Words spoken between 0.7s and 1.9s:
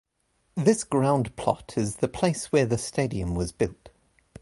groundplot